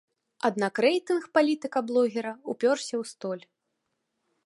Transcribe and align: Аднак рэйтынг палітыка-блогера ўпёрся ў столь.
Аднак 0.47 0.73
рэйтынг 0.85 1.23
палітыка-блогера 1.37 2.33
ўпёрся 2.55 2.93
ў 3.01 3.15
столь. 3.15 3.43